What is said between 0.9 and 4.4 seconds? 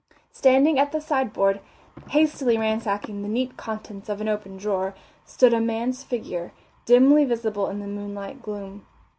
the sideboard, hastily ransacking the neat contents of an